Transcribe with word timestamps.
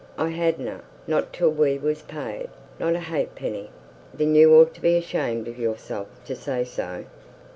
"I 0.17 0.29
hadna, 0.29 0.81
not 1.05 1.31
till 1.31 1.51
we 1.51 1.77
was 1.77 2.01
paid, 2.01 2.49
not 2.79 2.95
a 2.95 2.99
ha'p'ny." 3.01 3.69
"Then 4.11 4.33
you 4.33 4.51
ought 4.55 4.73
to 4.73 4.81
be 4.81 4.97
ashamed 4.97 5.47
of 5.47 5.59
yourself 5.59 6.07
to 6.25 6.35
say 6.35 6.63
so." 6.65 7.03